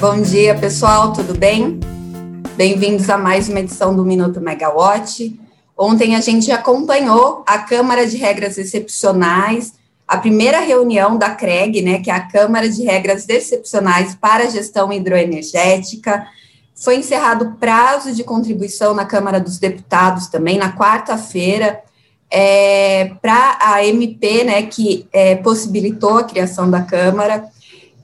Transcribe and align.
Bom 0.00 0.22
dia, 0.22 0.54
pessoal, 0.54 1.12
tudo 1.12 1.36
bem? 1.36 1.78
Bem-vindos 2.56 3.10
a 3.10 3.18
mais 3.18 3.50
uma 3.50 3.60
edição 3.60 3.94
do 3.94 4.02
Minuto 4.02 4.40
Megawatt. 4.40 5.38
Ontem 5.76 6.16
a 6.16 6.22
gente 6.22 6.50
acompanhou 6.50 7.44
a 7.46 7.58
Câmara 7.58 8.06
de 8.06 8.16
Regras 8.16 8.56
Excepcionais, 8.56 9.74
a 10.08 10.16
primeira 10.16 10.60
reunião 10.60 11.18
da 11.18 11.28
CREG, 11.28 11.82
né, 11.82 12.00
que 12.00 12.10
é 12.10 12.14
a 12.14 12.26
Câmara 12.26 12.66
de 12.66 12.82
Regras 12.82 13.28
Excepcionais 13.28 14.14
para 14.14 14.44
a 14.44 14.48
Gestão 14.48 14.90
Hidroenergética. 14.90 16.26
Foi 16.74 16.96
encerrado 16.96 17.44
o 17.44 17.52
prazo 17.56 18.14
de 18.14 18.24
contribuição 18.24 18.94
na 18.94 19.04
Câmara 19.04 19.38
dos 19.38 19.58
Deputados 19.58 20.28
também, 20.28 20.56
na 20.56 20.74
quarta-feira, 20.74 21.78
é, 22.30 23.12
para 23.20 23.58
a 23.60 23.84
MP, 23.84 24.44
né, 24.44 24.62
que 24.62 25.06
é, 25.12 25.36
possibilitou 25.36 26.16
a 26.16 26.24
criação 26.24 26.70
da 26.70 26.80
Câmara. 26.80 27.50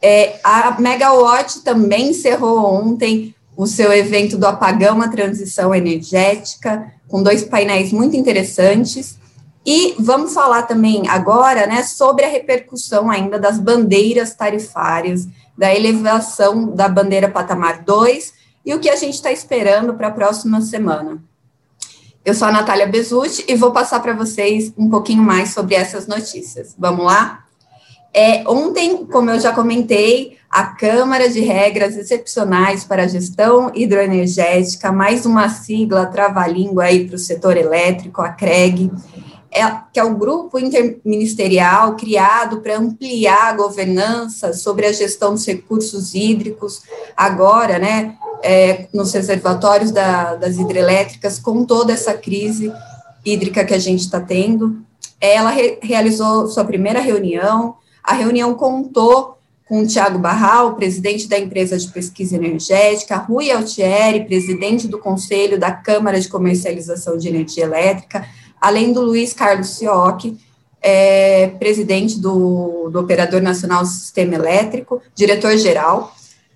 É, 0.09 0.39
a 0.45 0.81
Megawatt 0.81 1.63
também 1.63 2.11
encerrou 2.11 2.65
ontem 2.65 3.35
o 3.57 3.67
seu 3.67 3.93
evento 3.93 4.39
do 4.39 4.47
apagão 4.47 5.03
à 5.03 5.09
transição 5.09 5.75
energética, 5.75 6.93
com 7.09 7.25
dois 7.25 7.43
painéis 7.43 7.91
muito 7.91 8.17
interessantes. 8.17 9.19
E 9.67 9.97
vamos 9.99 10.33
falar 10.33 10.63
também 10.63 11.09
agora 11.09 11.67
né, 11.67 11.83
sobre 11.83 12.25
a 12.25 12.29
repercussão 12.29 13.11
ainda 13.11 13.37
das 13.37 13.59
bandeiras 13.59 14.33
tarifárias, 14.33 15.27
da 15.59 15.75
elevação 15.75 16.71
da 16.73 16.89
bandeira 16.89 17.29
patamar 17.29 17.83
2 17.83 18.33
e 18.65 18.73
o 18.75 18.79
que 18.79 18.89
a 18.89 18.95
gente 18.95 19.15
está 19.15 19.33
esperando 19.33 19.95
para 19.95 20.07
a 20.07 20.13
próxima 20.13 20.61
semana. 20.61 21.21
Eu 22.25 22.33
sou 22.33 22.47
a 22.47 22.53
Natália 22.53 22.87
Bezutti 22.87 23.45
e 23.49 23.57
vou 23.57 23.73
passar 23.73 23.99
para 23.99 24.13
vocês 24.13 24.73
um 24.79 24.89
pouquinho 24.89 25.25
mais 25.25 25.53
sobre 25.53 25.75
essas 25.75 26.07
notícias. 26.07 26.77
Vamos 26.79 27.05
lá? 27.05 27.46
É, 28.19 28.43
ontem, 28.49 29.05
como 29.05 29.29
eu 29.29 29.39
já 29.39 29.53
comentei, 29.53 30.39
a 30.51 30.65
Câmara 30.69 31.29
de 31.29 31.41
Regras 31.41 31.99
Excepcionais 31.99 32.83
para 32.83 33.03
a 33.03 33.07
Gestão 33.07 33.71
Hidroenergética, 33.75 34.91
mais 34.91 35.27
uma 35.27 35.51
sigla 35.51 36.07
trava-língua 36.07 36.85
aí 36.85 37.07
para 37.07 37.17
o 37.17 37.19
setor 37.19 37.59
elétrico, 37.59 38.23
a 38.23 38.31
CREG, 38.31 38.91
é, 39.53 39.61
que 39.93 40.01
é 40.01 40.03
o 40.03 40.17
grupo 40.17 40.59
interministerial 40.59 41.95
criado 41.95 42.63
para 42.63 42.79
ampliar 42.79 43.49
a 43.49 43.53
governança 43.53 44.55
sobre 44.55 44.87
a 44.87 44.93
gestão 44.95 45.35
dos 45.35 45.45
recursos 45.45 46.15
hídricos, 46.15 46.85
agora, 47.15 47.79
né, 47.79 48.17
é, 48.43 48.87
nos 48.95 49.13
reservatórios 49.13 49.91
da, 49.91 50.37
das 50.37 50.57
hidrelétricas, 50.57 51.39
com 51.39 51.67
toda 51.67 51.93
essa 51.93 52.15
crise 52.15 52.73
hídrica 53.23 53.63
que 53.63 53.75
a 53.75 53.79
gente 53.79 54.01
está 54.01 54.21
tendo. 54.21 54.79
Ela 55.21 55.51
re, 55.51 55.79
realizou 55.83 56.47
sua 56.49 56.65
primeira 56.65 57.01
reunião, 57.01 57.77
a 58.07 58.15
reunião 58.15 58.55
contou 58.55 59.37
com 59.69 59.83
o 59.83 59.87
Tiago 59.87 60.17
Barral, 60.17 60.77
presidente 60.77 61.27
da 61.27 61.37
empresa 61.37 61.77
de 61.77 61.89
pesquisa 61.89 62.37
energética, 62.37 63.17
Rui 63.17 63.51
Altieri, 63.51 64.25
presidente 64.25 64.87
do 64.87 64.97
Conselho 64.97 65.59
da 65.59 65.73
Câmara 65.73 66.21
de 66.21 66.29
Comercialização 66.29 67.19
de 67.19 67.29
Energia 67.29 67.65
Elétrica, 67.65 68.25
além 68.61 68.93
do 68.93 69.03
Luiz 69.03 69.33
Carlos 69.33 69.71
Sioc, 69.71 70.39
é, 70.81 71.49
presidente 71.59 72.21
do, 72.21 72.89
do 72.91 73.01
Operador 73.01 73.43
Nacional 73.43 73.83
do 73.83 73.89
Sistema 73.89 74.37
Elétrico, 74.37 75.03
diretor-geral, 75.17 76.15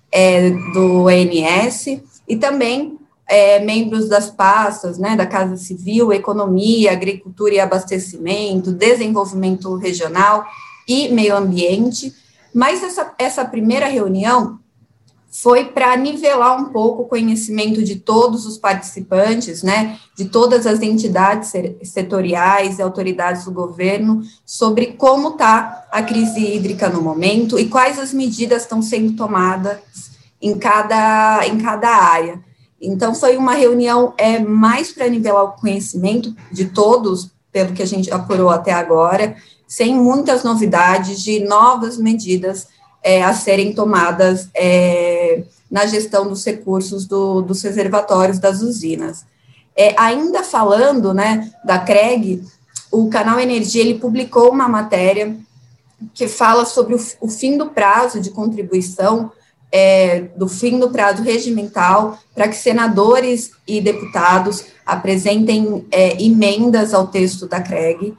é, 0.09 0.51
do 0.73 1.09
ENS, 1.09 1.99
e 2.25 2.37
também 2.37 2.97
é, 3.27 3.59
membros 3.59 4.07
das 4.07 4.29
pastas, 4.29 4.97
né, 4.97 5.17
da 5.17 5.25
Casa 5.25 5.57
Civil, 5.57 6.13
Economia, 6.13 6.93
Agricultura 6.93 7.55
e 7.55 7.59
Abastecimento, 7.59 8.71
Desenvolvimento 8.71 9.75
Regional 9.75 10.45
e 10.87 11.09
Meio 11.09 11.35
Ambiente, 11.35 12.13
mas 12.53 12.83
essa, 12.83 13.13
essa 13.17 13.45
primeira 13.45 13.87
reunião 13.87 14.59
foi 15.31 15.63
para 15.63 15.95
nivelar 15.95 16.59
um 16.59 16.65
pouco 16.65 17.03
o 17.03 17.07
conhecimento 17.07 17.81
de 17.81 17.95
todos 17.95 18.45
os 18.45 18.57
participantes, 18.57 19.63
né, 19.63 19.97
de 20.13 20.25
todas 20.25 20.67
as 20.67 20.81
entidades 20.81 21.53
setoriais 21.83 22.77
e 22.77 22.81
autoridades 22.81 23.45
do 23.45 23.51
governo, 23.51 24.21
sobre 24.45 24.87
como 24.87 25.29
está 25.29 25.87
a 25.89 26.03
crise 26.03 26.39
hídrica 26.39 26.89
no 26.89 27.01
momento 27.01 27.57
e 27.57 27.69
quais 27.69 27.97
as 27.97 28.13
medidas 28.13 28.63
estão 28.63 28.81
sendo 28.81 29.13
tomadas 29.13 29.79
em 30.41 30.57
cada, 30.57 31.47
em 31.47 31.57
cada 31.57 31.87
área. 31.87 32.41
Então, 32.81 33.15
foi 33.15 33.37
uma 33.37 33.53
reunião 33.53 34.13
é, 34.17 34.39
mais 34.39 34.91
para 34.91 35.07
nivelar 35.07 35.43
o 35.43 35.51
conhecimento 35.51 36.35
de 36.51 36.65
todos, 36.65 37.29
pelo 37.51 37.73
que 37.73 37.83
a 37.83 37.87
gente 37.87 38.11
apurou 38.11 38.49
até 38.49 38.73
agora, 38.73 39.35
sem 39.71 39.95
muitas 39.95 40.43
novidades 40.43 41.23
de 41.23 41.39
novas 41.45 41.97
medidas 41.97 42.67
é, 43.01 43.23
a 43.23 43.33
serem 43.33 43.71
tomadas 43.71 44.49
é, 44.53 45.45
na 45.71 45.85
gestão 45.85 46.27
dos 46.27 46.43
recursos 46.45 47.05
do, 47.05 47.41
dos 47.41 47.61
reservatórios 47.61 48.37
das 48.37 48.61
usinas. 48.61 49.25
É, 49.73 49.95
ainda 49.97 50.43
falando 50.43 51.13
né, 51.13 51.49
da 51.63 51.79
CREG, 51.79 52.43
o 52.91 53.09
canal 53.09 53.39
Energia 53.39 53.81
ele 53.81 53.97
publicou 53.97 54.51
uma 54.51 54.67
matéria 54.67 55.37
que 56.13 56.27
fala 56.27 56.65
sobre 56.65 56.93
o, 56.93 56.99
o 57.21 57.29
fim 57.29 57.57
do 57.57 57.67
prazo 57.67 58.19
de 58.19 58.29
contribuição, 58.29 59.31
é, 59.71 60.23
do 60.35 60.49
fim 60.49 60.79
do 60.79 60.89
prazo 60.89 61.23
regimental, 61.23 62.19
para 62.35 62.49
que 62.49 62.57
senadores 62.57 63.51
e 63.65 63.79
deputados 63.79 64.65
apresentem 64.85 65.87
é, 65.89 66.21
emendas 66.21 66.93
ao 66.93 67.07
texto 67.07 67.47
da 67.47 67.61
CREG, 67.61 68.13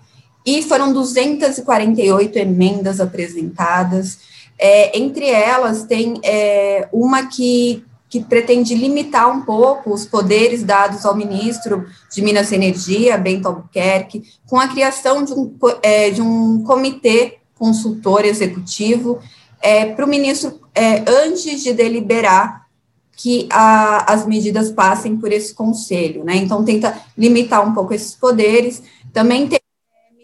e 0.44 0.62
foram 0.62 0.92
248 0.92 2.38
emendas 2.38 3.00
apresentadas, 3.00 4.18
é, 4.58 4.96
entre 4.98 5.28
elas, 5.28 5.84
tem 5.84 6.20
é, 6.22 6.88
uma 6.92 7.26
que, 7.26 7.84
que 8.08 8.20
pretende 8.20 8.74
limitar 8.74 9.30
um 9.30 9.42
pouco 9.42 9.92
os 9.92 10.04
poderes 10.04 10.62
dados 10.62 11.04
ao 11.04 11.16
ministro 11.16 11.86
de 12.12 12.22
Minas 12.22 12.52
e 12.52 12.56
Energia, 12.56 13.18
Bento 13.18 13.46
Albuquerque, 13.46 14.22
com 14.46 14.58
a 14.58 14.68
criação 14.68 15.24
de 15.24 15.32
um, 15.32 15.56
é, 15.82 16.10
de 16.10 16.22
um 16.22 16.62
comitê 16.64 17.38
consultor 17.54 18.24
executivo 18.24 19.20
é, 19.60 19.86
para 19.86 20.04
o 20.04 20.08
ministro, 20.08 20.60
é, 20.74 21.04
antes 21.08 21.62
de 21.62 21.72
deliberar 21.72 22.66
que 23.16 23.46
a, 23.50 24.12
as 24.12 24.26
medidas 24.26 24.70
passem 24.72 25.16
por 25.16 25.30
esse 25.30 25.54
conselho, 25.54 26.24
né? 26.24 26.34
Então, 26.34 26.64
tenta 26.64 27.00
limitar 27.16 27.66
um 27.66 27.72
pouco 27.72 27.94
esses 27.94 28.16
poderes. 28.16 28.82
Também 29.12 29.46
tem 29.46 29.61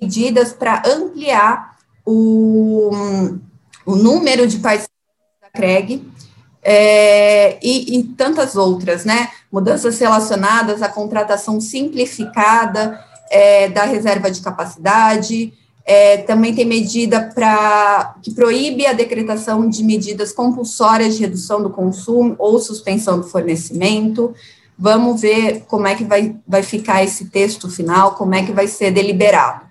medidas 0.00 0.52
para 0.52 0.82
ampliar 0.86 1.76
o, 2.04 2.90
o 3.84 3.96
número 3.96 4.46
de 4.46 4.58
participantes 4.58 4.96
da 5.42 5.50
CREG 5.50 6.02
é, 6.62 7.58
e, 7.62 7.98
e, 7.98 8.02
tantas 8.04 8.56
outras, 8.56 9.04
né? 9.04 9.30
Mudanças 9.50 9.98
relacionadas 9.98 10.82
à 10.82 10.88
contratação 10.88 11.60
simplificada 11.60 13.02
é, 13.30 13.68
da 13.68 13.84
reserva 13.84 14.30
de 14.30 14.40
capacidade. 14.40 15.52
É, 15.84 16.18
também 16.18 16.54
tem 16.54 16.66
medida 16.66 17.30
para 17.34 18.16
que 18.22 18.30
proíbe 18.32 18.86
a 18.86 18.92
decretação 18.92 19.68
de 19.68 19.82
medidas 19.82 20.32
compulsórias 20.32 21.14
de 21.14 21.22
redução 21.22 21.62
do 21.62 21.70
consumo 21.70 22.36
ou 22.38 22.58
suspensão 22.58 23.18
do 23.18 23.26
fornecimento. 23.26 24.34
Vamos 24.78 25.22
ver 25.22 25.64
como 25.66 25.86
é 25.86 25.94
que 25.94 26.04
vai, 26.04 26.36
vai 26.46 26.62
ficar 26.62 27.02
esse 27.02 27.26
texto 27.26 27.70
final, 27.70 28.14
como 28.14 28.34
é 28.34 28.44
que 28.44 28.52
vai 28.52 28.68
ser 28.68 28.90
deliberado. 28.90 29.67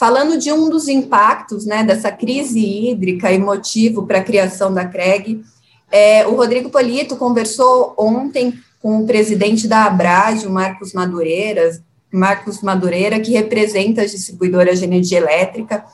Falando 0.00 0.38
de 0.38 0.50
um 0.50 0.70
dos 0.70 0.88
impactos 0.88 1.66
né, 1.66 1.84
dessa 1.84 2.10
crise 2.10 2.58
hídrica 2.58 3.30
e 3.30 3.38
motivo 3.38 4.06
para 4.06 4.20
a 4.20 4.24
criação 4.24 4.72
da 4.72 4.86
CREG, 4.86 5.44
é, 5.92 6.26
o 6.26 6.34
Rodrigo 6.36 6.70
Polito 6.70 7.18
conversou 7.18 7.94
ontem 7.98 8.58
com 8.80 9.02
o 9.02 9.06
presidente 9.06 9.68
da 9.68 9.84
Abrad, 9.84 10.46
o 10.46 10.50
Marcos 10.50 10.94
Madureira, 10.94 11.78
Marcos 12.10 12.62
Madureira, 12.62 13.20
que 13.20 13.32
representa 13.32 14.00
as 14.00 14.12
distribuidoras 14.12 14.78
de 14.78 14.86
energia 14.86 15.18
elétrica, 15.18 15.84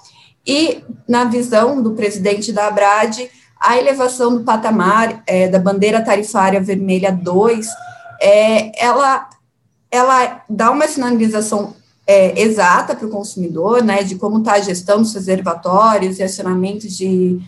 e, 0.46 0.84
na 1.08 1.24
visão 1.24 1.82
do 1.82 1.90
presidente 1.90 2.52
da 2.52 2.68
Abrad, 2.68 3.28
a 3.58 3.76
elevação 3.76 4.36
do 4.36 4.44
patamar 4.44 5.20
é, 5.26 5.48
da 5.48 5.58
bandeira 5.58 6.00
tarifária 6.00 6.60
vermelha 6.60 7.10
2, 7.10 7.66
é, 8.22 8.70
ela, 8.80 9.28
ela 9.90 10.44
dá 10.48 10.70
uma 10.70 10.86
sinalização 10.86 11.74
é, 12.06 12.40
exata 12.40 12.94
para 12.94 13.06
o 13.06 13.10
consumidor, 13.10 13.82
né, 13.82 14.02
de 14.02 14.14
como 14.14 14.38
está 14.38 14.52
a 14.52 14.60
gestão 14.60 14.98
dos 15.02 15.12
reservatórios 15.12 16.18
e 16.18 16.22
acionamento 16.22 16.86
de, 16.86 17.40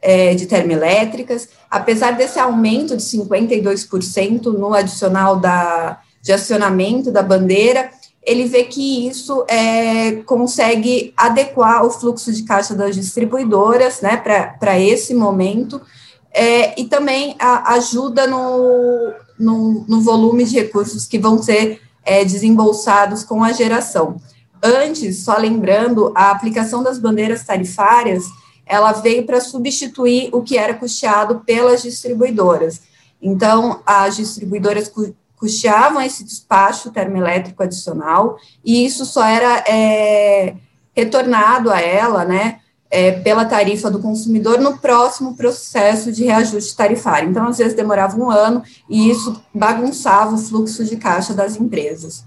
é, 0.00 0.34
de 0.34 0.46
termoelétricas, 0.46 1.48
apesar 1.70 2.12
desse 2.12 2.38
aumento 2.38 2.96
de 2.96 3.02
52% 3.02 4.46
no 4.46 4.72
adicional 4.72 5.36
da, 5.36 6.00
de 6.22 6.32
acionamento 6.32 7.12
da 7.12 7.22
bandeira, 7.22 7.90
ele 8.22 8.44
vê 8.44 8.64
que 8.64 9.06
isso 9.08 9.44
é, 9.48 10.16
consegue 10.26 11.12
adequar 11.16 11.84
o 11.84 11.90
fluxo 11.90 12.32
de 12.32 12.42
caixa 12.42 12.74
das 12.74 12.94
distribuidoras, 12.94 14.00
né, 14.00 14.16
para 14.16 14.78
esse 14.80 15.14
momento, 15.14 15.80
é, 16.32 16.78
e 16.80 16.84
também 16.84 17.36
a, 17.38 17.74
ajuda 17.74 18.26
no, 18.26 19.12
no, 19.38 19.84
no 19.88 20.00
volume 20.00 20.44
de 20.44 20.56
recursos 20.58 21.06
que 21.06 21.18
vão 21.18 21.42
ser 21.42 21.80
é, 22.08 22.24
desembolsados 22.24 23.22
com 23.22 23.44
a 23.44 23.52
geração. 23.52 24.16
Antes, 24.62 25.24
só 25.24 25.36
lembrando, 25.36 26.10
a 26.14 26.30
aplicação 26.30 26.82
das 26.82 26.98
bandeiras 26.98 27.44
tarifárias 27.44 28.24
ela 28.66 28.92
veio 28.92 29.24
para 29.24 29.40
substituir 29.40 30.30
o 30.32 30.42
que 30.42 30.58
era 30.58 30.74
custeado 30.74 31.42
pelas 31.46 31.82
distribuidoras. 31.82 32.82
Então, 33.20 33.80
as 33.86 34.16
distribuidoras 34.16 34.92
custeavam 35.36 36.02
esse 36.02 36.24
despacho 36.24 36.90
termoelétrico 36.90 37.62
adicional, 37.62 38.36
e 38.64 38.84
isso 38.84 39.04
só 39.06 39.24
era 39.24 39.64
é, 39.68 40.54
retornado 40.94 41.70
a 41.70 41.80
ela, 41.80 42.24
né, 42.24 42.60
é, 42.90 43.12
pela 43.12 43.44
tarifa 43.44 43.90
do 43.90 43.98
consumidor 43.98 44.58
no 44.58 44.78
próximo 44.78 45.36
processo 45.36 46.10
de 46.10 46.24
reajuste 46.24 46.76
tarifário. 46.76 47.28
Então, 47.28 47.46
às 47.46 47.58
vezes 47.58 47.74
demorava 47.74 48.16
um 48.16 48.30
ano 48.30 48.62
e 48.88 49.10
isso 49.10 49.40
bagunçava 49.54 50.34
o 50.34 50.38
fluxo 50.38 50.84
de 50.84 50.96
caixa 50.96 51.34
das 51.34 51.56
empresas. 51.56 52.24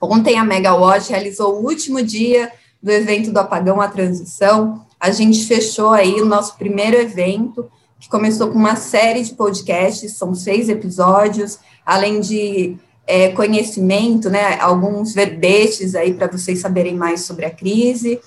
Ontem 0.00 0.38
a 0.38 0.44
Megawatt 0.44 1.10
realizou 1.10 1.54
o 1.54 1.66
último 1.66 2.02
dia 2.02 2.50
do 2.82 2.90
evento 2.90 3.30
do 3.30 3.38
apagão 3.38 3.80
à 3.80 3.88
transição. 3.88 4.84
A 5.00 5.10
gente 5.10 5.44
fechou 5.46 5.92
aí 5.92 6.20
o 6.20 6.26
nosso 6.26 6.56
primeiro 6.56 6.96
evento, 6.96 7.70
que 7.98 8.08
começou 8.08 8.48
com 8.48 8.58
uma 8.58 8.76
série 8.76 9.22
de 9.22 9.34
podcasts, 9.34 10.16
são 10.16 10.34
seis 10.34 10.68
episódios, 10.68 11.58
além 11.86 12.20
de 12.20 12.76
é, 13.06 13.30
conhecimento, 13.30 14.28
né, 14.28 14.58
alguns 14.60 15.14
verbetes 15.14 15.94
aí 15.94 16.12
para 16.12 16.26
vocês 16.26 16.58
saberem 16.58 16.94
mais 16.94 17.22
sobre 17.22 17.46
a 17.46 17.50
crise. 17.50 18.20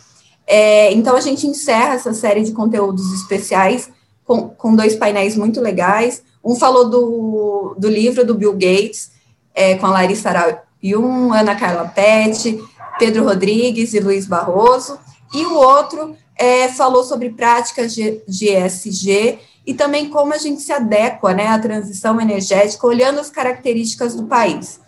É, 0.47 0.93
então, 0.93 1.15
a 1.17 1.21
gente 1.21 1.45
encerra 1.45 1.95
essa 1.95 2.13
série 2.13 2.41
de 2.41 2.53
conteúdos 2.53 3.13
especiais 3.13 3.89
com, 4.23 4.49
com 4.49 4.75
dois 4.75 4.95
painéis 4.95 5.35
muito 5.35 5.59
legais. 5.59 6.23
Um 6.43 6.55
falou 6.55 6.89
do, 6.89 7.75
do 7.77 7.89
livro 7.89 8.25
do 8.25 8.33
Bill 8.33 8.53
Gates, 8.53 9.11
é, 9.53 9.75
com 9.75 9.85
a 9.85 9.91
Larissa 9.91 10.29
Arayun, 10.29 11.33
Ana 11.33 11.55
Carla 11.55 11.89
Pet, 11.89 12.57
Pedro 12.97 13.25
Rodrigues 13.25 13.93
e 13.93 13.99
Luiz 13.99 14.25
Barroso. 14.25 14.97
E 15.33 15.45
o 15.45 15.55
outro 15.55 16.15
é, 16.37 16.69
falou 16.69 17.03
sobre 17.03 17.31
práticas 17.31 17.93
de, 17.93 18.21
de 18.27 18.49
ESG 18.49 19.39
e 19.65 19.73
também 19.73 20.09
como 20.09 20.33
a 20.33 20.37
gente 20.37 20.61
se 20.61 20.71
adequa 20.71 21.33
né, 21.33 21.47
à 21.47 21.59
transição 21.59 22.21
energética, 22.21 22.87
olhando 22.87 23.19
as 23.19 23.29
características 23.29 24.15
do 24.15 24.23
país. 24.23 24.79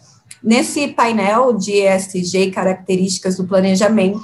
Nesse 0.42 0.88
painel 0.88 1.52
de 1.52 1.74
ESG 1.74 2.44
e 2.44 2.52
características 2.52 3.36
do 3.36 3.46
planejamento, 3.46 4.22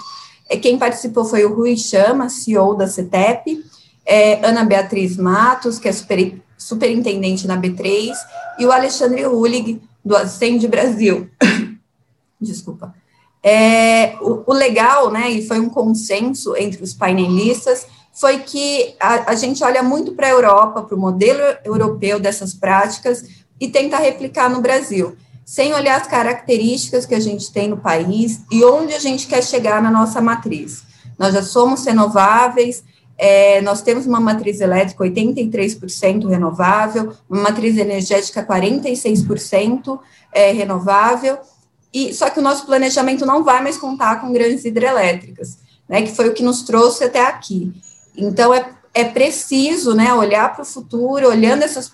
quem 0.61 0.77
participou 0.77 1.25
foi 1.25 1.43
o 1.43 1.53
Rui 1.53 1.75
Chama, 1.75 2.29
CEO 2.29 2.75
da 2.75 2.87
CETEP, 2.87 3.63
é, 4.05 4.45
Ana 4.45 4.63
Beatriz 4.63 5.17
Matos, 5.17 5.79
que 5.79 5.87
é 5.87 5.91
super, 5.91 6.39
superintendente 6.57 7.47
na 7.47 7.59
B3, 7.59 8.13
e 8.59 8.65
o 8.65 8.71
Alexandre 8.71 9.25
Ullig, 9.25 9.81
do 10.03 10.15
Ascende 10.15 10.67
Brasil. 10.67 11.29
Desculpa. 12.39 12.93
É, 13.41 14.15
o, 14.21 14.43
o, 14.45 14.53
legal, 14.53 15.11
né, 15.11 15.29
e 15.29 15.47
foi 15.47 15.59
um 15.59 15.69
consenso 15.69 16.55
entre 16.55 16.83
os 16.83 16.93
painelistas, 16.93 17.87
foi 18.13 18.39
que 18.39 18.95
a, 18.99 19.31
a 19.31 19.35
gente 19.35 19.63
olha 19.63 19.83
muito 19.83 20.13
para 20.13 20.27
a 20.27 20.31
Europa, 20.31 20.83
para 20.83 20.95
o 20.95 20.99
modelo 20.99 21.41
europeu 21.63 22.19
dessas 22.19 22.53
práticas 22.53 23.23
e 23.59 23.67
tenta 23.67 23.97
replicar 23.97 24.49
no 24.49 24.61
Brasil, 24.61 25.15
sem 25.45 25.75
olhar 25.75 26.01
as 26.01 26.07
características 26.07 27.05
que 27.05 27.13
a 27.13 27.19
gente 27.19 27.53
tem 27.53 27.69
no 27.69 27.77
país 27.77 28.41
e 28.51 28.65
onde 28.65 28.95
a 28.95 28.99
gente 28.99 29.27
quer 29.27 29.43
chegar 29.43 29.81
na 29.81 29.91
nossa 29.91 30.19
matriz. 30.19 30.83
Nós 31.19 31.35
já 31.35 31.43
somos 31.43 31.85
renováveis, 31.85 32.83
é, 33.17 33.61
nós 33.61 33.81
temos 33.81 34.07
uma 34.07 34.19
matriz 34.19 34.59
elétrica 34.59 35.03
83% 35.03 36.27
renovável, 36.27 37.13
uma 37.29 37.43
matriz 37.43 37.77
energética 37.77 38.45
46% 38.45 39.99
é, 40.33 40.51
renovável, 40.51 41.37
e 41.93 42.13
só 42.13 42.29
que 42.29 42.39
o 42.39 42.43
nosso 42.43 42.65
planejamento 42.65 43.25
não 43.25 43.43
vai 43.43 43.63
mais 43.63 43.77
contar 43.77 44.19
com 44.19 44.33
grandes 44.33 44.65
hidrelétricas, 44.65 45.59
né, 45.87 46.01
que 46.01 46.13
foi 46.13 46.27
o 46.27 46.33
que 46.33 46.43
nos 46.43 46.63
trouxe 46.63 47.05
até 47.05 47.25
aqui. 47.25 47.71
Então, 48.17 48.53
é, 48.53 48.69
é 48.93 49.05
preciso 49.05 49.93
né, 49.93 50.13
olhar 50.13 50.53
para 50.53 50.63
o 50.63 50.65
futuro, 50.65 51.29
olhando 51.29 51.63
essas 51.63 51.87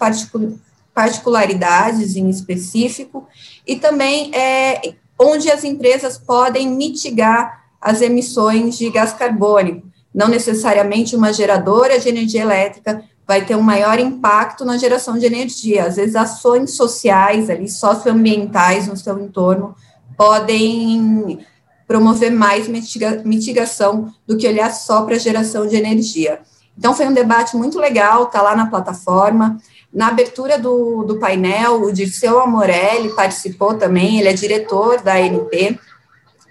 particularidades 0.94 2.16
em 2.16 2.30
específico, 2.30 3.28
e 3.66 3.76
também 3.76 4.34
é, 4.34 4.94
onde 5.20 5.50
as 5.50 5.64
empresas 5.64 6.18
podem 6.18 6.70
mitigar 6.70 7.62
as 7.80 8.02
emissões 8.02 8.78
de 8.78 8.90
gás 8.90 9.14
carbônico. 9.14 9.88
Não 10.14 10.28
necessariamente 10.28 11.16
uma 11.16 11.32
geradora 11.32 12.00
de 12.00 12.10
energia 12.10 12.42
elétrica 12.42 13.04
vai 13.26 13.46
ter 13.46 13.56
um 13.56 13.62
maior 13.62 13.98
impacto 13.98 14.66
na 14.66 14.78
geração 14.78 15.18
de 15.18 15.26
energia. 15.26 15.86
Às 15.86 15.96
vezes, 15.96 16.16
ações 16.16 16.76
sociais, 16.76 17.50
ali, 17.50 17.70
socioambientais 17.70 18.88
no 18.88 18.98
seu 18.98 19.18
entorno, 19.20 19.74
podem 20.18 21.40
promover 21.88 22.30
mais 22.32 22.68
mitiga, 22.68 23.22
mitigação 23.24 24.14
do 24.28 24.38
que 24.38 24.48
olhar 24.48 24.72
só 24.74 25.04
para 25.04 25.16
a 25.16 25.20
geração 25.20 25.66
de 25.66 25.76
energia. 25.76 26.42
Então, 26.78 26.94
foi 26.94 27.08
um 27.08 27.14
debate 27.14 27.56
muito 27.56 27.80
legal, 27.80 28.24
está 28.24 28.42
lá 28.42 28.56
na 28.56 28.66
plataforma. 28.66 29.58
Na 29.94 30.08
abertura 30.08 30.58
do, 30.58 31.04
do 31.04 31.20
painel, 31.20 31.82
o 31.82 31.92
Dirceu 31.92 32.40
Amorelli 32.40 33.14
participou 33.16 33.74
também, 33.74 34.20
ele 34.20 34.30
é 34.30 34.34
diretor 34.34 35.02
da 35.02 35.16
ANP, 35.16 35.78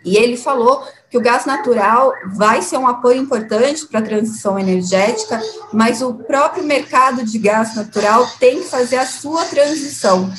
e 0.05 0.17
ele 0.17 0.37
falou 0.37 0.83
que 1.11 1.19
o 1.19 1.21
gás 1.21 1.45
natural 1.45 2.13
vai 2.35 2.63
ser 2.63 2.79
um 2.79 2.87
apoio 2.87 3.21
importante 3.21 3.87
para 3.87 4.01
a 4.01 4.03
transição 4.03 4.59
energética, 4.59 5.41
mas 5.73 6.03
o 6.03 6.15
próprio 6.15 6.63
mercado 6.63 7.25
de 7.25 7.39
gás 7.39 7.75
natural 7.75 8.27
tem 8.39 8.61
que 8.61 8.69
fazer 8.69 8.97
a 8.97 9.07
sua 9.07 9.45
transição. 9.47 10.31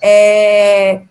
É, 0.00 1.02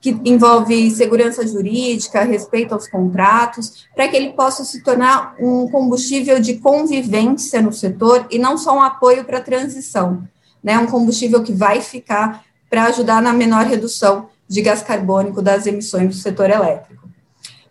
que 0.00 0.10
envolve 0.24 0.90
segurança 0.92 1.46
jurídica, 1.46 2.22
respeito 2.22 2.72
aos 2.72 2.88
contratos, 2.88 3.86
para 3.94 4.08
que 4.08 4.16
ele 4.16 4.32
possa 4.32 4.64
se 4.64 4.82
tornar 4.82 5.34
um 5.40 5.68
combustível 5.68 6.38
de 6.38 6.54
convivência 6.54 7.60
no 7.60 7.72
setor 7.72 8.26
e 8.30 8.38
não 8.38 8.56
só 8.56 8.76
um 8.76 8.82
apoio 8.82 9.24
para 9.24 9.38
a 9.38 9.42
transição, 9.42 10.22
né? 10.62 10.78
Um 10.78 10.86
combustível 10.86 11.42
que 11.42 11.52
vai 11.52 11.80
ficar 11.80 12.44
para 12.68 12.84
ajudar 12.84 13.22
na 13.22 13.32
menor 13.32 13.64
redução 13.64 14.28
de 14.46 14.62
gás 14.62 14.82
carbônico 14.82 15.42
das 15.42 15.66
emissões 15.66 16.08
do 16.08 16.14
setor 16.14 16.50
elétrico. 16.50 17.08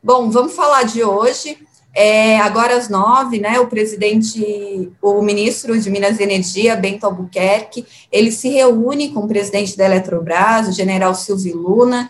Bom, 0.03 0.29
vamos 0.29 0.53
falar 0.53 0.83
de 0.83 1.03
hoje. 1.03 1.57
É, 1.93 2.39
agora 2.39 2.77
às 2.77 2.89
nove, 2.89 3.39
né, 3.39 3.59
o 3.59 3.65
presidente, 3.65 4.91
o 5.01 5.19
ministro 5.23 5.79
de 5.79 5.89
Minas 5.89 6.19
e 6.19 6.23
Energia, 6.23 6.75
Bento 6.75 7.05
Albuquerque, 7.05 7.87
ele 8.11 8.31
se 8.31 8.49
reúne 8.49 9.09
com 9.09 9.21
o 9.21 9.27
presidente 9.27 9.75
da 9.75 9.85
Eletrobras, 9.85 10.67
o 10.67 10.71
general 10.71 11.15
Silvio 11.15 11.57
Luna, 11.57 12.07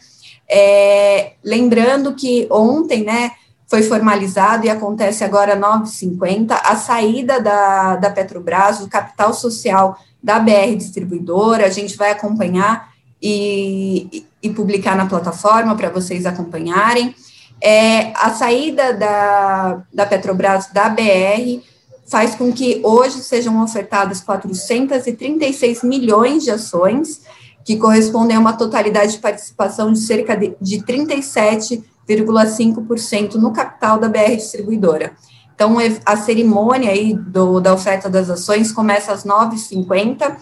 é, 0.49 1.33
lembrando 1.41 2.13
que 2.15 2.47
ontem, 2.51 3.05
né, 3.05 3.31
foi 3.65 3.83
formalizado 3.83 4.65
e 4.65 4.69
acontece 4.69 5.23
agora 5.23 5.57
9h50, 5.57 6.59
a 6.63 6.75
saída 6.75 7.39
da, 7.39 7.95
da 7.95 8.09
Petrobras, 8.09 8.79
do 8.79 8.89
capital 8.89 9.33
social 9.33 9.97
da 10.27 10.37
BR 10.39 10.75
Distribuidora, 10.75 11.65
a 11.65 11.69
gente 11.69 11.95
vai 11.95 12.11
acompanhar 12.11 12.91
e, 13.21 14.25
e, 14.43 14.49
publicar 14.49 14.97
na 14.97 15.05
plataforma 15.05 15.73
para 15.73 15.89
vocês 15.89 16.25
acompanharem. 16.25 17.15
É, 17.61 18.11
a 18.13 18.31
saída 18.31 18.93
da, 18.93 19.83
da 19.93 20.05
Petrobras 20.05 20.67
da 20.73 20.89
BR 20.89 21.61
faz 22.07 22.35
com 22.35 22.51
que 22.51 22.81
hoje 22.83 23.21
sejam 23.21 23.63
ofertadas 23.63 24.19
436 24.19 25.83
milhões 25.83 26.43
de 26.43 26.51
ações, 26.51 27.21
que 27.63 27.77
correspondem 27.77 28.35
a 28.35 28.39
uma 28.41 28.51
totalidade 28.51 29.13
de 29.13 29.19
participação 29.19 29.93
de 29.93 29.99
cerca 29.99 30.35
de, 30.35 30.57
de 30.59 30.79
37,5% 30.79 33.35
no 33.35 33.53
capital 33.53 33.97
da 33.97 34.09
BR 34.09 34.35
Distribuidora. 34.35 35.13
Então, 35.57 35.75
a 36.05 36.15
cerimônia 36.15 36.91
aí 36.91 37.15
do, 37.15 37.59
da 37.59 37.73
oferta 37.73 38.07
das 38.07 38.29
ações 38.29 38.71
começa 38.71 39.11
às 39.11 39.25
9h50, 39.25 40.37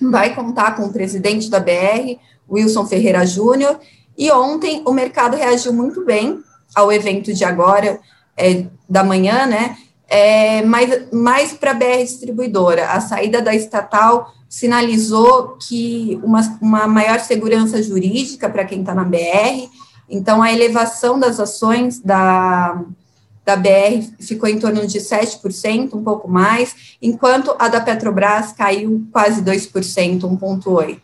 vai 0.00 0.34
contar 0.34 0.74
com 0.74 0.84
o 0.84 0.92
presidente 0.94 1.50
da 1.50 1.60
BR, 1.60 2.16
Wilson 2.50 2.86
Ferreira 2.86 3.26
Júnior, 3.26 3.78
e 4.16 4.32
ontem 4.32 4.80
o 4.86 4.94
mercado 4.94 5.36
reagiu 5.36 5.74
muito 5.74 6.06
bem 6.06 6.40
ao 6.74 6.90
evento 6.90 7.34
de 7.34 7.44
agora, 7.44 8.00
é, 8.34 8.64
da 8.88 9.04
manhã, 9.04 9.44
né? 9.44 9.76
É, 10.08 10.62
mais 10.62 11.12
mais 11.12 11.52
para 11.52 11.72
a 11.72 11.74
BR 11.74 12.02
Distribuidora. 12.02 12.92
A 12.92 13.00
saída 13.02 13.42
da 13.42 13.54
estatal 13.54 14.32
sinalizou 14.48 15.58
que 15.68 16.18
uma, 16.24 16.40
uma 16.62 16.86
maior 16.86 17.20
segurança 17.20 17.82
jurídica 17.82 18.48
para 18.48 18.64
quem 18.64 18.80
está 18.80 18.94
na 18.94 19.04
BR, 19.04 19.68
então 20.08 20.40
a 20.40 20.50
elevação 20.50 21.18
das 21.18 21.38
ações 21.38 22.00
da, 22.00 22.80
da 23.46 23.54
BR 23.54 24.02
ficou 24.18 24.48
em 24.48 24.58
torno 24.58 24.84
de 24.88 24.98
7%, 24.98 25.94
um 25.94 26.02
pouco 26.02 26.28
mais, 26.28 26.96
enquanto 27.00 27.54
a 27.60 27.68
da 27.68 27.80
Petrobras 27.80 28.50
caiu 28.50 29.06
quase 29.12 29.40
2%, 29.40 30.20
1,8%. 30.20 31.00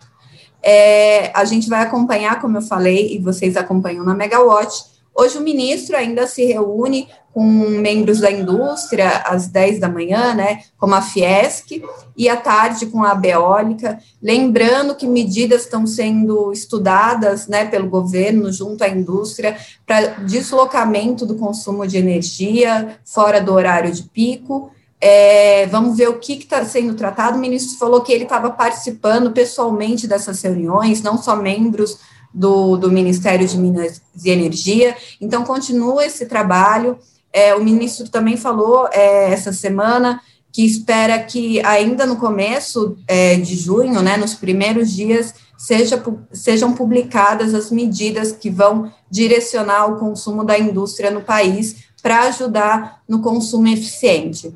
É, 0.60 1.30
a 1.36 1.44
gente 1.44 1.68
vai 1.68 1.82
acompanhar, 1.82 2.40
como 2.40 2.58
eu 2.58 2.62
falei, 2.62 3.14
e 3.14 3.18
vocês 3.20 3.56
acompanham 3.56 4.04
na 4.04 4.14
Megawatt, 4.14 4.91
Hoje 5.14 5.38
o 5.38 5.42
ministro 5.42 5.96
ainda 5.96 6.26
se 6.26 6.44
reúne 6.44 7.08
com 7.32 7.42
membros 7.42 8.20
da 8.20 8.30
indústria 8.30 9.08
às 9.24 9.46
10 9.46 9.80
da 9.80 9.88
manhã, 9.88 10.34
né, 10.34 10.60
como 10.76 10.94
a 10.94 11.00
Fiesc, 11.00 11.82
e 12.16 12.28
à 12.28 12.36
tarde 12.36 12.86
com 12.86 13.02
a 13.02 13.14
Beólica, 13.14 13.98
lembrando 14.22 14.94
que 14.94 15.06
medidas 15.06 15.62
estão 15.62 15.86
sendo 15.86 16.52
estudadas, 16.52 17.46
né, 17.48 17.64
pelo 17.64 17.88
governo 17.88 18.52
junto 18.52 18.84
à 18.84 18.88
indústria 18.88 19.56
para 19.86 20.08
deslocamento 20.24 21.24
do 21.24 21.36
consumo 21.36 21.86
de 21.86 21.96
energia 21.96 22.98
fora 23.04 23.40
do 23.40 23.52
horário 23.52 23.92
de 23.92 24.02
pico, 24.04 24.70
É, 25.04 25.66
vamos 25.66 25.96
ver 25.96 26.08
o 26.08 26.20
que 26.20 26.34
está 26.34 26.64
sendo 26.64 26.94
tratado. 26.94 27.36
O 27.36 27.40
ministro 27.40 27.76
falou 27.76 28.02
que 28.02 28.12
ele 28.12 28.22
estava 28.22 28.50
participando 28.50 29.32
pessoalmente 29.32 30.06
dessas 30.06 30.40
reuniões, 30.40 31.02
não 31.02 31.18
só 31.18 31.34
membros 31.34 31.98
do, 32.32 32.76
do 32.76 32.90
Ministério 32.90 33.46
de 33.46 33.58
Minas 33.58 34.00
e 34.24 34.30
Energia. 34.30 34.96
Então, 35.20 35.44
continua 35.44 36.04
esse 36.04 36.26
trabalho. 36.26 36.98
É, 37.32 37.54
o 37.54 37.64
ministro 37.64 38.08
também 38.08 38.36
falou 38.36 38.88
é, 38.92 39.32
essa 39.32 39.52
semana 39.52 40.20
que 40.52 40.64
espera 40.64 41.18
que 41.18 41.60
ainda 41.64 42.04
no 42.04 42.16
começo 42.16 42.96
é, 43.08 43.36
de 43.36 43.56
junho, 43.56 44.02
né, 44.02 44.18
nos 44.18 44.34
primeiros 44.34 44.92
dias, 44.92 45.34
seja, 45.56 46.02
sejam 46.30 46.74
publicadas 46.74 47.54
as 47.54 47.70
medidas 47.70 48.32
que 48.32 48.50
vão 48.50 48.92
direcionar 49.10 49.86
o 49.86 49.96
consumo 49.96 50.44
da 50.44 50.58
indústria 50.58 51.10
no 51.10 51.22
país 51.22 51.84
para 52.02 52.22
ajudar 52.24 53.00
no 53.08 53.22
consumo 53.22 53.68
eficiente. 53.68 54.52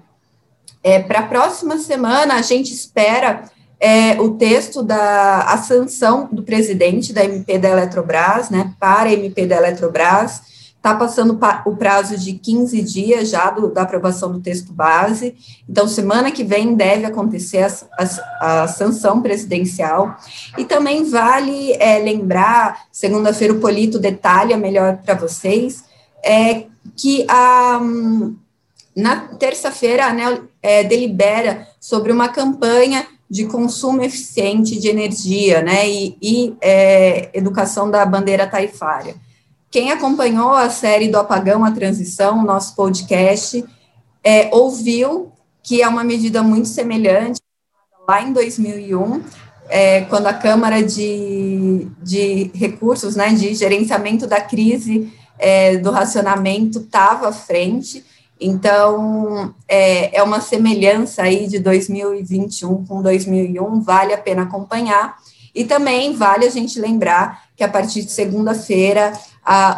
É, 0.83 1.01
Para 1.01 1.21
a 1.21 1.27
próxima 1.27 1.79
semana, 1.79 2.35
a 2.35 2.43
gente 2.43 2.73
espera 2.73 3.51
é, 3.79 4.21
o 4.21 4.33
texto 4.33 4.83
da 4.83 5.43
a 5.43 5.59
sanção 5.59 6.29
do 6.33 6.43
presidente 6.43 7.13
da 7.13 7.25
MP 7.25 7.59
da 7.59 7.71
Eletrobras, 7.71 8.51
né, 8.51 8.75
para 8.81 9.09
a 9.09 9.13
MP 9.13 9.47
da 9.47 9.57
Eletrobras, 9.57 10.43
está 10.77 10.95
passando 10.95 11.39
o 11.65 11.77
prazo 11.77 12.17
de 12.17 12.35
15 12.35 12.81
dias 12.83 13.29
já 13.29 13.51
do, 13.51 13.69
da 13.69 13.83
aprovação 13.83 14.31
do 14.33 14.41
texto 14.41 14.73
base, 14.73 15.35
então 15.69 15.89
semana 15.89 16.31
que 16.31 16.45
vem 16.45 16.75
deve 16.75 17.05
acontecer 17.05 17.65
a, 17.65 18.05
a, 18.39 18.63
a 18.63 18.69
sanção 18.69 19.21
presidencial, 19.21 20.17
e 20.57 20.65
também 20.65 21.03
vale 21.05 21.73
é, 21.73 21.99
lembrar, 21.99 22.85
segunda-feira 22.93 23.53
o 23.53 23.59
Polito 23.59 23.99
detalha 23.99 24.57
melhor 24.57 24.99
para 24.99 25.15
vocês, 25.15 25.85
é, 26.25 26.67
que 26.97 27.27
a, 27.29 27.81
na 28.95 29.17
terça-feira 29.39 30.07
a 30.07 30.11
ANEL 30.11 30.45
é, 30.63 30.85
delibera 30.85 31.67
sobre 31.81 32.13
uma 32.13 32.29
campanha 32.29 33.05
de 33.29 33.47
consumo 33.47 34.03
eficiente 34.03 34.79
de 34.79 34.89
energia, 34.89 35.63
né, 35.63 35.89
e, 35.89 36.17
e 36.23 36.57
é, 36.61 37.31
educação 37.35 37.91
da 37.91 38.05
bandeira 38.07 38.47
taifária. 38.47 39.17
Quem 39.71 39.91
acompanhou 39.91 40.53
a 40.53 40.71
série 40.71 41.09
do 41.09 41.19
Apagão 41.19 41.65
à 41.65 41.71
Transição, 41.71 42.45
nosso 42.45 42.75
podcast, 42.77 43.65
é, 44.23 44.49
ouviu 44.53 45.33
que 45.63 45.83
é 45.83 45.89
uma 45.89 46.05
medida 46.05 46.43
muito 46.45 46.69
semelhante 46.69 47.41
lá 48.09 48.23
em 48.23 48.33
2001, 48.33 49.21
é, 49.69 50.03
quando 50.03 50.29
a 50.29 50.33
Câmara 50.33 50.81
de, 50.81 51.89
de 52.01 52.53
Recursos, 52.55 53.17
né, 53.17 53.31
de 53.35 53.53
Gerenciamento 53.53 54.29
da 54.29 54.41
Crise 54.41 55.13
é, 55.37 55.77
do 55.77 55.91
Racionamento 55.91 56.79
estava 56.79 57.29
à 57.29 57.33
frente, 57.33 58.05
então, 58.41 59.55
é, 59.67 60.17
é 60.17 60.23
uma 60.23 60.41
semelhança 60.41 61.23
aí 61.23 61.49
de 61.49 61.59
2021 61.59 62.85
com 62.85 63.03
2001, 63.03 63.81
vale 63.81 64.13
a 64.13 64.19
pena 64.19 64.43
acompanhar. 64.43 65.17
E 65.55 65.65
também 65.65 66.13
vale 66.13 66.45
a 66.45 66.51
gente 66.51 66.79
lembrar 66.79 67.47
que 67.57 67.65
a 67.65 67.69
partir 67.69 68.05
de 68.05 68.13
segunda-feira 68.13 69.15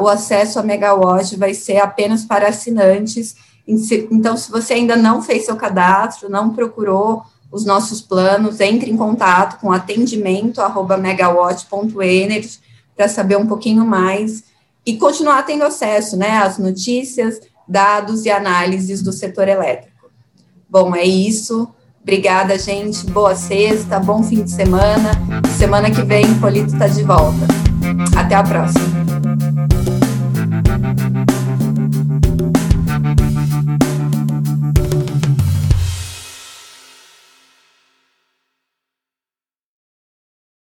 o 0.00 0.08
acesso 0.08 0.58
a 0.58 0.62
Megawatt 0.62 1.36
vai 1.36 1.54
ser 1.54 1.78
apenas 1.78 2.24
para 2.24 2.48
assinantes. 2.48 3.36
Então, 3.66 4.36
se 4.36 4.50
você 4.50 4.74
ainda 4.74 4.96
não 4.96 5.22
fez 5.22 5.44
seu 5.44 5.54
cadastro, 5.54 6.28
não 6.28 6.50
procurou 6.50 7.22
os 7.52 7.64
nossos 7.64 8.02
planos, 8.02 8.58
entre 8.60 8.90
em 8.90 8.96
contato 8.96 9.60
com 9.60 9.70
atendimento@megawatt.energy 9.70 12.58
para 12.96 13.08
saber 13.08 13.36
um 13.36 13.46
pouquinho 13.46 13.86
mais 13.86 14.42
e 14.84 14.96
continuar 14.96 15.44
tendo 15.44 15.62
acesso, 15.64 16.16
né, 16.16 16.38
às 16.38 16.58
notícias, 16.58 17.40
dados 17.68 18.24
e 18.24 18.30
análises 18.30 19.02
do 19.02 19.12
setor 19.12 19.48
elétrico. 19.48 20.10
Bom, 20.68 20.94
é 20.94 21.04
isso. 21.04 21.68
Obrigada, 22.02 22.58
gente. 22.58 23.04
Boa 23.06 23.34
sexta, 23.34 24.00
bom 24.00 24.22
fim 24.22 24.42
de 24.42 24.50
semana. 24.50 25.10
Semana 25.58 25.90
que 25.90 26.02
vem, 26.02 26.34
Polito 26.40 26.72
está 26.72 26.88
de 26.88 27.02
volta. 27.02 27.46
Até 28.16 28.34
a 28.34 28.42
próxima. 28.42 28.97